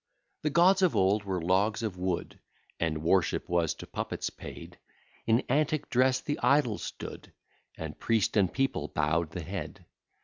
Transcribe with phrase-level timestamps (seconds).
[0.41, 2.39] The gods of old were logs of wood,
[2.79, 4.79] And worship was to puppets paid;
[5.27, 7.31] In antic dress the idol stood,
[7.77, 9.85] And priest and people bow'd the head.